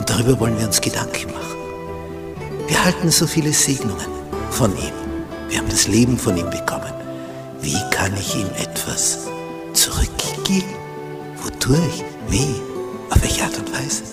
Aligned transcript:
Und 0.00 0.08
darüber 0.08 0.40
wollen 0.40 0.58
wir 0.58 0.66
uns 0.66 0.80
Gedanken 0.80 1.30
machen. 1.30 1.58
Wir 2.66 2.82
halten 2.82 3.10
so 3.10 3.26
viele 3.26 3.52
Segnungen 3.52 4.06
von 4.50 4.74
ihm. 4.74 4.94
Wir 5.50 5.58
haben 5.58 5.68
das 5.68 5.88
Leben 5.88 6.16
von 6.16 6.38
ihm 6.38 6.48
bekommen. 6.48 6.90
Wie 7.60 7.78
kann 7.90 8.16
ich 8.16 8.34
ihm 8.34 8.48
etwas 8.56 9.28
zurückgeben? 9.74 10.74
Wodurch? 11.42 12.02
Wie? 12.30 12.62
Auf 13.10 13.20
welche 13.20 13.44
Art 13.44 13.58
und 13.58 13.70
Weise? 13.74 14.04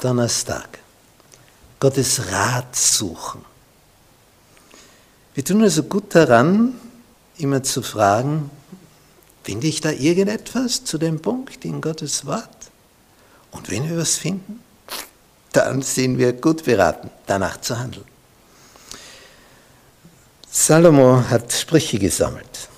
Donnerstag. 0.00 0.78
Gottes 1.80 2.32
Rat 2.32 2.74
suchen. 2.74 3.44
Wir 5.34 5.44
tun 5.44 5.62
also 5.62 5.82
gut 5.82 6.14
daran, 6.14 6.80
immer 7.38 7.62
zu 7.62 7.82
fragen, 7.82 8.50
finde 9.42 9.66
ich 9.66 9.80
da 9.80 9.90
irgendetwas 9.90 10.84
zu 10.84 10.98
dem 10.98 11.20
Punkt 11.20 11.64
in 11.64 11.80
Gottes 11.80 12.26
Wort? 12.26 12.48
Und 13.50 13.70
wenn 13.70 13.88
wir 13.88 13.98
was 13.98 14.16
finden, 14.16 14.60
dann 15.52 15.82
sind 15.82 16.18
wir 16.18 16.32
gut 16.32 16.64
beraten, 16.64 17.10
danach 17.26 17.60
zu 17.60 17.78
handeln. 17.78 18.06
Salomo 20.50 21.22
hat 21.28 21.52
Sprüche 21.52 21.98
gesammelt. 21.98 22.68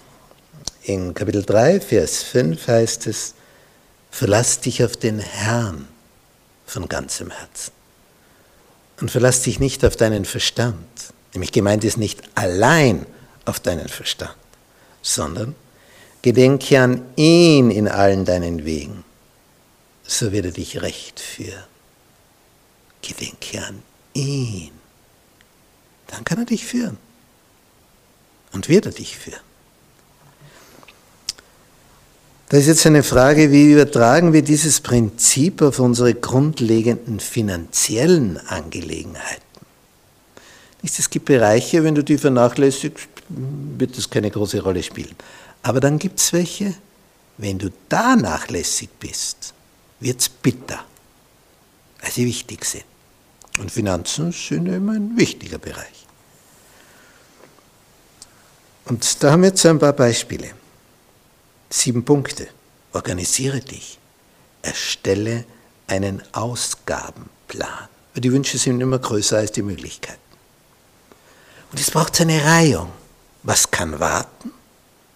In 0.83 1.15
Kapitel 1.15 1.45
3, 1.45 1.81
Vers 1.81 2.23
5 2.23 2.69
heißt 2.69 3.07
es, 3.07 3.35
verlass 4.11 4.61
dich 4.61 4.85
auf 4.85 4.97
den 4.97 5.19
Herrn 5.19 5.89
von 6.67 6.89
ganzem 6.89 7.31
Herzen 7.31 7.73
und 9.01 9.11
verlass 9.11 9.43
dich 9.43 9.61
nicht 9.61 9.85
auf 9.85 9.97
deinen 9.97 10.25
Verstand. 10.25 10.87
Nämlich 11.35 11.53
gemeint 11.53 11.85
ist 11.85 11.99
nicht 11.99 12.23
allein 12.35 13.05
auf 13.45 13.61
deinen 13.61 13.89
Verstand, 13.89 14.35
sondern 15.07 15.55
gedenke 16.23 16.81
an 16.81 17.03
ihn 17.15 17.71
in 17.71 17.87
allen 17.87 18.25
deinen 18.25 18.65
Wegen, 18.65 19.05
so 20.05 20.33
wird 20.33 20.47
er 20.47 20.53
dich 20.53 20.83
recht 20.83 21.21
führen. 21.21 21.65
Gedenke 23.03 23.65
an 23.65 23.83
ihn, 24.15 24.73
dann 26.09 26.25
kann 26.25 26.39
er 26.39 26.45
dich 26.45 26.65
führen 26.65 26.99
und 28.53 28.69
wird 28.69 28.87
er 28.87 28.93
dich 28.93 29.17
führen. 29.17 29.41
Da 32.49 32.57
ist 32.57 32.67
jetzt 32.67 32.87
eine 32.87 33.03
Frage, 33.03 33.51
wie 33.53 33.73
übertragen 33.73 34.33
wir 34.33 34.43
dieses 34.43 34.81
Prinzip 34.81 35.63
auf 35.63 35.79
unsere 35.79 36.15
grundlegenden 36.15 37.19
finanziellen 37.21 38.39
Angelegenheiten? 38.39 39.46
Es 40.83 41.11
gibt 41.11 41.27
Bereiche, 41.27 41.83
wenn 41.83 41.95
du 41.95 42.05
die 42.05 42.19
vernachlässigst, 42.19 43.09
wird 43.29 43.97
das 43.97 44.09
keine 44.09 44.31
große 44.31 44.63
Rolle 44.63 44.83
spielen. 44.83 45.17
Aber 45.63 45.81
dann 45.81 45.99
gibt 45.99 46.21
es 46.21 46.33
welche, 46.33 46.75
wenn 47.39 47.59
du 47.59 47.71
da 47.89 48.17
nachlässig 48.17 48.89
bist, 49.01 49.53
wird 50.01 50.21
es 50.21 50.29
bitter, 50.29 50.85
weil 52.01 52.11
sie 52.11 52.27
wichtig 52.27 52.65
sind. 52.65 52.85
Und 53.59 53.71
Finanzen 53.71 54.33
sind 54.33 54.67
immer 54.67 54.93
ein 54.93 55.17
wichtiger 55.17 55.59
Bereich. 55.59 56.07
Und 58.85 59.23
da 59.23 59.33
haben 59.33 59.43
wir 59.43 59.49
jetzt 59.49 59.67
ein 59.67 59.79
paar 59.79 59.93
Beispiele. 59.93 60.51
Sieben 61.71 62.05
Punkte. 62.05 62.49
Organisiere 62.93 63.61
dich. 63.61 63.99
Erstelle 64.63 65.45
einen 65.87 66.23
Ausgabenplan. 66.33 67.89
Die 68.15 68.33
Wünsche 68.33 68.59
sind 68.59 68.81
immer 68.81 68.99
größer 68.99 69.39
als 69.39 69.53
die 69.53 69.63
Möglichkeiten. 69.63 70.26
Und 71.77 71.83
es 71.83 71.91
braucht 71.91 72.19
eine 72.23 72.43
Reihung. 72.43 72.89
Was 73.43 73.71
kann 73.71 74.01
warten? 74.01 74.51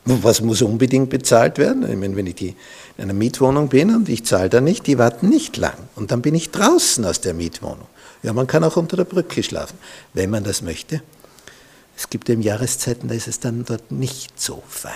Was 0.04 0.42
muss 0.42 0.60
unbedingt 0.60 1.08
bezahlt 1.08 1.56
werden? 1.56 1.90
Ich 1.90 1.96
meine, 1.96 2.14
wenn 2.16 2.26
ich 2.26 2.34
die 2.34 2.54
in 2.98 3.04
einer 3.04 3.14
Mietwohnung 3.14 3.70
bin 3.70 3.94
und 3.94 4.10
ich 4.10 4.26
zahle 4.26 4.50
da 4.50 4.60
nicht, 4.60 4.86
die 4.86 4.98
warten 4.98 5.30
nicht 5.30 5.56
lang. 5.56 5.88
Und 5.96 6.10
dann 6.10 6.20
bin 6.20 6.34
ich 6.34 6.50
draußen 6.50 7.02
aus 7.06 7.22
der 7.22 7.32
Mietwohnung. 7.32 7.86
Ja, 8.22 8.34
man 8.34 8.46
kann 8.46 8.62
auch 8.62 8.76
unter 8.76 8.98
der 8.98 9.04
Brücke 9.04 9.42
schlafen, 9.42 9.78
wenn 10.12 10.28
man 10.28 10.44
das 10.44 10.60
möchte. 10.60 11.02
Es 11.96 12.10
gibt 12.10 12.28
eben 12.28 12.42
Jahreszeiten, 12.42 13.08
da 13.08 13.14
ist 13.14 13.26
es 13.26 13.40
dann 13.40 13.64
dort 13.64 13.90
nicht 13.90 14.38
so 14.38 14.62
fein. 14.68 14.92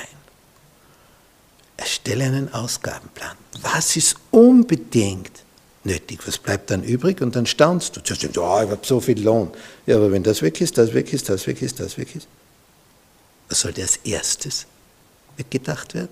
Erstelle 1.79 2.25
einen 2.25 2.53
Ausgabenplan. 2.53 3.39
Was 3.63 3.97
ist 3.97 4.17
unbedingt 4.31 5.44
nötig? 5.85 6.21
Was 6.27 6.39
bleibt 6.39 6.71
dann 6.71 6.83
übrig? 6.83 7.21
Und 7.21 7.37
dann 7.37 7.47
staunst 7.47 7.97
du. 7.97 8.01
Ja, 8.01 8.63
ich 8.63 8.71
habe 8.71 8.81
so 8.83 9.01
viel 9.01 9.23
Lohn. 9.23 9.51
Ja, 9.87 9.97
aber 9.97 10.11
wenn 10.11 10.23
das 10.23 10.43
weg 10.43 10.61
ist, 10.61 10.79
das 10.79 10.95
weg 10.95 11.13
ist, 11.13 11.29
das 11.29 11.47
weg 11.47 11.63
ist, 11.63 11.81
das 11.81 11.99
weg 11.99 12.15
ist, 12.15 12.27
was 13.49 13.61
sollte 13.61 13.83
als 13.83 13.97
erstes 13.99 14.67
weggedacht 15.37 15.95
werden? 15.95 16.09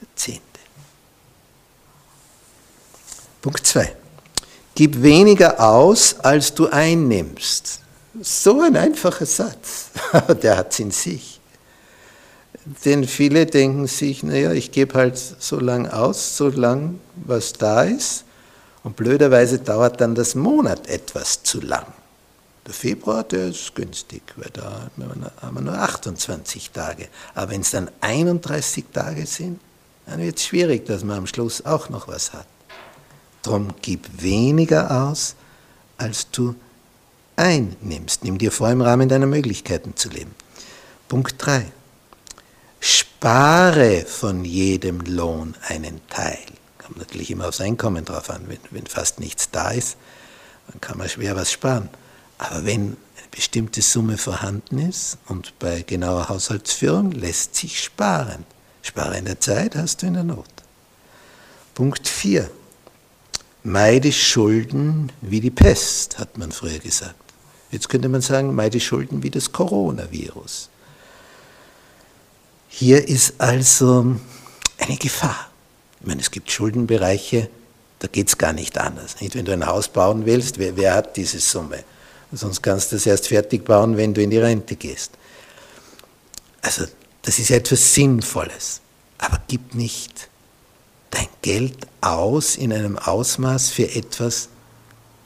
Der 0.00 0.08
Zehnte. 0.16 0.42
Punkt 3.40 3.66
2. 3.66 3.96
Gib 4.74 5.02
weniger 5.02 5.60
aus, 5.60 6.18
als 6.20 6.54
du 6.54 6.68
einnimmst. 6.68 7.80
So 8.20 8.60
ein 8.60 8.76
einfacher 8.76 9.26
Satz, 9.26 9.90
der 10.42 10.56
hat 10.56 10.72
es 10.72 10.78
in 10.78 10.90
sich. 10.90 11.40
Denn 12.84 13.06
viele 13.06 13.46
denken 13.46 13.86
sich, 13.86 14.22
naja, 14.22 14.52
ich 14.52 14.70
gebe 14.70 14.94
halt 14.94 15.18
so 15.18 15.58
lang 15.58 15.88
aus, 15.88 16.36
so 16.36 16.48
lang 16.48 17.00
was 17.16 17.52
da 17.52 17.82
ist. 17.82 18.24
Und 18.84 18.96
blöderweise 18.96 19.58
dauert 19.58 20.00
dann 20.00 20.14
das 20.14 20.34
Monat 20.34 20.88
etwas 20.88 21.42
zu 21.42 21.60
lang. 21.60 21.86
Der 22.66 22.74
Februar, 22.74 23.24
der 23.24 23.48
ist 23.48 23.74
günstig, 23.74 24.22
weil 24.36 24.50
da 24.52 24.88
haben 25.40 25.56
wir 25.56 25.62
nur 25.62 25.78
28 25.78 26.70
Tage. 26.70 27.08
Aber 27.34 27.50
wenn 27.50 27.62
es 27.62 27.72
dann 27.72 27.90
31 28.00 28.84
Tage 28.92 29.26
sind, 29.26 29.60
dann 30.06 30.20
wird 30.20 30.38
es 30.38 30.44
schwierig, 30.44 30.86
dass 30.86 31.04
man 31.04 31.18
am 31.18 31.26
Schluss 31.26 31.64
auch 31.64 31.88
noch 31.88 32.08
was 32.08 32.32
hat. 32.32 32.46
Drum 33.42 33.68
gib 33.82 34.22
weniger 34.22 35.08
aus, 35.08 35.34
als 35.96 36.30
du 36.30 36.54
einnimmst. 37.36 38.22
Nimm 38.22 38.38
dir 38.38 38.52
vor, 38.52 38.70
im 38.70 38.80
Rahmen 38.80 39.08
deiner 39.08 39.26
Möglichkeiten 39.26 39.96
zu 39.96 40.08
leben. 40.08 40.34
Punkt 41.08 41.34
3. 41.38 41.66
Spare 42.78 44.04
von 44.06 44.44
jedem 44.44 45.00
Lohn 45.00 45.54
einen 45.68 46.00
Teil. 46.08 46.38
Kommt 46.92 47.06
natürlich 47.06 47.30
immer 47.30 47.48
aufs 47.48 47.62
Einkommen 47.62 48.04
drauf 48.04 48.28
an. 48.28 48.42
Wenn, 48.48 48.58
wenn 48.70 48.86
fast 48.86 49.18
nichts 49.18 49.50
da 49.50 49.70
ist, 49.70 49.96
dann 50.68 50.78
kann 50.82 50.98
man 50.98 51.08
schwer 51.08 51.34
was 51.36 51.50
sparen. 51.50 51.88
Aber 52.36 52.66
wenn 52.66 52.80
eine 52.82 53.28
bestimmte 53.30 53.80
Summe 53.80 54.18
vorhanden 54.18 54.78
ist 54.78 55.16
und 55.26 55.58
bei 55.58 55.80
genauer 55.80 56.28
Haushaltsführung 56.28 57.12
lässt 57.12 57.54
sich 57.54 57.82
sparen. 57.82 58.44
Spare 58.82 59.16
in 59.16 59.24
der 59.24 59.40
Zeit, 59.40 59.74
hast 59.74 60.02
du 60.02 60.06
in 60.06 60.14
der 60.14 60.24
Not. 60.24 60.44
Punkt 61.72 62.06
4. 62.06 62.50
Meide 63.62 64.12
Schulden 64.12 65.12
wie 65.22 65.40
die 65.40 65.50
Pest, 65.50 66.18
hat 66.18 66.36
man 66.36 66.52
früher 66.52 66.78
gesagt. 66.78 67.14
Jetzt 67.70 67.88
könnte 67.88 68.10
man 68.10 68.20
sagen, 68.20 68.54
meide 68.54 68.80
Schulden 68.80 69.22
wie 69.22 69.30
das 69.30 69.50
Coronavirus. 69.50 70.68
Hier 72.68 73.08
ist 73.08 73.40
also 73.40 74.14
eine 74.76 74.96
Gefahr. 74.98 75.51
Ich 76.02 76.08
meine, 76.08 76.20
es 76.20 76.32
gibt 76.32 76.50
Schuldenbereiche, 76.50 77.48
da 78.00 78.08
geht 78.08 78.26
es 78.26 78.36
gar 78.36 78.52
nicht 78.52 78.76
anders. 78.76 79.20
Nicht? 79.20 79.36
Wenn 79.36 79.44
du 79.44 79.52
ein 79.52 79.64
Haus 79.64 79.88
bauen 79.88 80.26
willst, 80.26 80.58
wer, 80.58 80.76
wer 80.76 80.94
hat 80.94 81.16
diese 81.16 81.38
Summe? 81.38 81.84
Sonst 82.32 82.60
kannst 82.60 82.90
du 82.90 82.96
es 82.96 83.06
erst 83.06 83.28
fertig 83.28 83.64
bauen, 83.64 83.96
wenn 83.96 84.12
du 84.12 84.20
in 84.20 84.30
die 84.30 84.38
Rente 84.38 84.74
gehst. 84.74 85.12
Also, 86.60 86.86
das 87.22 87.38
ist 87.38 87.52
etwas 87.52 87.94
Sinnvolles. 87.94 88.80
Aber 89.18 89.40
gib 89.46 89.76
nicht 89.76 90.28
dein 91.12 91.28
Geld 91.40 91.86
aus 92.00 92.56
in 92.56 92.72
einem 92.72 92.98
Ausmaß 92.98 93.70
für 93.70 93.88
etwas, 93.94 94.48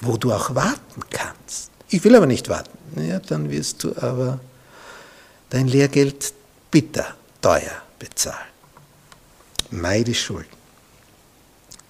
wo 0.02 0.18
du 0.18 0.30
auch 0.30 0.54
warten 0.54 1.00
kannst. 1.08 1.70
Ich 1.88 2.04
will 2.04 2.14
aber 2.14 2.26
nicht 2.26 2.50
warten. 2.50 2.76
Ja, 3.00 3.18
dann 3.20 3.50
wirst 3.50 3.82
du 3.82 3.96
aber 3.96 4.40
dein 5.48 5.68
Lehrgeld 5.68 6.34
bitter 6.70 7.14
teuer 7.40 7.82
bezahlen. 7.98 8.36
Meide 9.70 10.12
Schulden. 10.12 10.56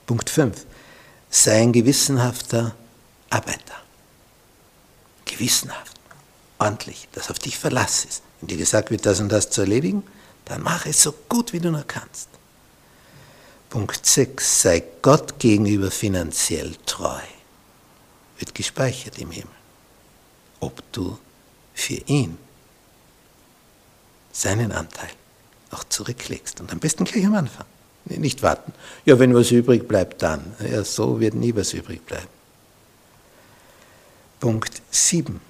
Punkt 0.07 0.31
5. 0.31 0.65
Sei 1.29 1.63
ein 1.63 1.73
gewissenhafter 1.73 2.75
Arbeiter 3.31 3.75
gewissenhaft. 5.25 5.93
ordentlich, 6.59 7.09
dass 7.13 7.31
auf 7.31 7.39
dich 7.39 7.59
Verlass 7.59 8.07
ist. 8.07 8.23
Wenn 8.41 8.49
dir 8.49 8.57
gesagt 8.57 8.91
wird, 8.91 9.05
das 9.05 9.21
und 9.21 9.29
das 9.29 9.51
zu 9.51 9.61
erledigen, 9.63 10.03
dann 10.47 10.63
mach 10.63 10.87
es 10.87 11.03
so 11.03 11.13
gut, 11.29 11.53
wie 11.53 11.61
du 11.61 11.71
nur 11.71 11.85
kannst. 11.87 12.29
Punkt 13.69 14.07
6, 14.07 14.63
sei 14.63 14.83
Gott 15.03 15.39
gegenüber 15.39 15.91
finanziell 15.91 16.77
treu. 16.87 17.21
Wird 18.39 18.55
gespeichert 18.55 19.19
im 19.19 19.33
Himmel. 19.33 19.51
Ob 20.61 20.81
du 20.93 21.19
für 21.75 22.01
ihn 22.07 22.39
seinen 24.33 24.73
Anteil 24.73 25.11
auch 25.71 25.85
zurücklegst. 25.85 26.61
Und 26.61 26.73
am 26.73 26.79
besten 26.79 27.05
gleich 27.05 27.27
am 27.27 27.35
Anfang. 27.35 27.67
Nicht 28.09 28.43
warten. 28.43 28.73
Ja, 29.05 29.19
wenn 29.19 29.35
was 29.35 29.51
übrig 29.51 29.89
bleibt, 29.89 30.23
dann. 30.23 30.55
Ja, 30.71 30.85
so 30.85 31.19
wird 31.21 31.35
nie 31.35 31.55
was 31.55 31.73
übrig 31.73 32.05
bleiben. 32.07 32.29
Punkt 34.39 34.81
7. 34.91 35.41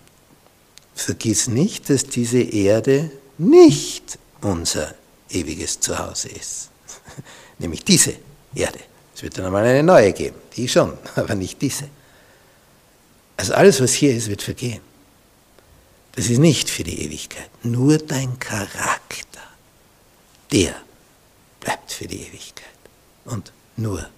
Vergiss 0.95 1.49
nicht, 1.49 1.91
dass 1.91 2.05
diese 2.05 2.41
Erde 2.41 3.11
nicht 3.37 4.19
unser 4.41 4.95
ewiges 5.29 5.81
Zuhause 5.81 6.29
ist. 6.31 6.71
Nämlich 7.59 7.85
diese 7.85 8.15
Erde. 8.55 8.79
Es 9.15 9.23
wird 9.23 9.37
dann 9.37 9.47
einmal 9.47 9.65
eine 9.65 9.83
neue 9.83 10.13
geben, 10.13 10.37
die 10.57 10.69
schon, 10.69 10.97
aber 11.15 11.35
nicht 11.35 11.61
diese. 11.61 11.89
Also 13.37 13.53
alles, 13.53 13.83
was 13.83 13.93
hier 13.93 14.15
ist, 14.15 14.29
wird 14.29 14.41
vergehen. 14.41 14.81
Das 16.13 16.31
ist 16.31 16.39
nicht 16.39 16.71
für 16.71 16.85
die 16.85 17.03
Ewigkeit. 17.03 17.51
Nur 17.63 17.99
dein 17.99 18.39
Charakter, 18.39 19.43
der 20.51 20.75
bleibt 21.67 21.91
für 21.91 22.07
die 22.07 22.23
Ewigkeit. 22.23 22.65
Und 23.25 23.53
nur 23.77 24.09